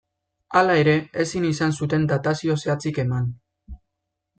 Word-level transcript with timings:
Hala 0.61 0.77
ere, 0.83 0.95
ezin 1.25 1.47
izan 1.51 1.75
zuten 1.83 2.11
datazio 2.15 2.59
zehatzik 2.67 3.03
eman. 3.09 3.33